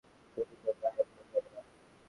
তুমি 0.37 0.55
তো 0.63 0.71
গায়েব 0.81 1.07
হয়ে 1.11 1.29
যাবে 1.33 1.49
না। 1.55 1.61